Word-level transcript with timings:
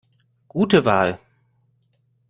Gute 0.47 0.83
Wahl! 0.83 1.19